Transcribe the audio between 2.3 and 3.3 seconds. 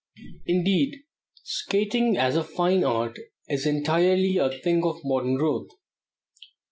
a fine art